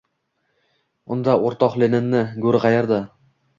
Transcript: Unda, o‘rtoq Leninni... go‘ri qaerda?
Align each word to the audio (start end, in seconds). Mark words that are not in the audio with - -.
Unda, 1.17 1.37
o‘rtoq 1.51 1.77
Leninni... 1.83 2.25
go‘ri 2.47 2.65
qaerda? 2.67 3.01